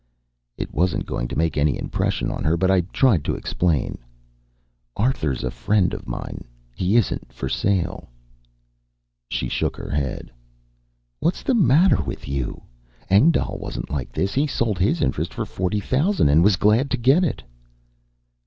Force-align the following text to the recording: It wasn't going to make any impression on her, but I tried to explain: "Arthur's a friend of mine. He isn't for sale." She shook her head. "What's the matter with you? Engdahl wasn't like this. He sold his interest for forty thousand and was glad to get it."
It 0.57 0.73
wasn't 0.73 1.05
going 1.05 1.27
to 1.27 1.37
make 1.37 1.57
any 1.59 1.77
impression 1.77 2.31
on 2.31 2.43
her, 2.43 2.57
but 2.57 2.71
I 2.71 2.81
tried 2.91 3.23
to 3.25 3.35
explain: 3.35 3.99
"Arthur's 4.97 5.43
a 5.43 5.51
friend 5.51 5.93
of 5.93 6.07
mine. 6.07 6.45
He 6.73 6.95
isn't 6.95 7.31
for 7.31 7.47
sale." 7.47 8.09
She 9.29 9.47
shook 9.47 9.77
her 9.77 9.91
head. 9.91 10.31
"What's 11.19 11.43
the 11.43 11.53
matter 11.53 12.01
with 12.01 12.27
you? 12.27 12.63
Engdahl 13.11 13.59
wasn't 13.59 13.91
like 13.91 14.11
this. 14.11 14.33
He 14.33 14.47
sold 14.47 14.79
his 14.79 15.03
interest 15.03 15.35
for 15.35 15.45
forty 15.45 15.79
thousand 15.79 16.29
and 16.29 16.43
was 16.43 16.55
glad 16.55 16.89
to 16.89 16.97
get 16.97 17.23
it." 17.23 17.43